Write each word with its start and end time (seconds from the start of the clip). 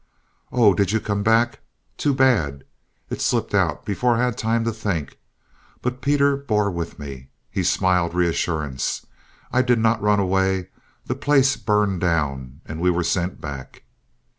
"Oh! 0.51 0.73
did 0.73 0.91
you 0.91 0.99
come 0.99 1.21
back? 1.21 1.59
Too 1.95 2.11
bad!" 2.15 2.63
It 3.11 3.21
slipped 3.21 3.53
out 3.53 3.85
before 3.85 4.15
I 4.15 4.25
had 4.25 4.35
time 4.35 4.63
to 4.63 4.71
think. 4.71 5.19
But 5.83 6.01
Peter 6.01 6.35
bore 6.35 6.71
with 6.71 6.97
me. 6.97 7.29
He 7.51 7.63
smiled 7.63 8.15
reassurance. 8.15 9.05
"I 9.51 9.61
did 9.61 9.77
not 9.77 10.01
run 10.01 10.19
away. 10.19 10.69
The 11.05 11.13
place 11.13 11.55
burned 11.55 12.01
down; 12.01 12.61
we 12.67 12.89
were 12.89 13.03
sent 13.03 13.39
back." 13.39 13.83